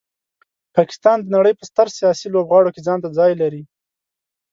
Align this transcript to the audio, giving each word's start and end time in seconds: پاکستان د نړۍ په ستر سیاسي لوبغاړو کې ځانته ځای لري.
پاکستان 0.75 1.17
د 1.21 1.27
نړۍ 1.35 1.53
په 1.59 1.63
ستر 1.69 1.87
سیاسي 1.97 2.27
لوبغاړو 2.33 2.73
کې 2.75 2.85
ځانته 2.87 3.07
ځای 3.17 3.31
لري. 3.41 3.63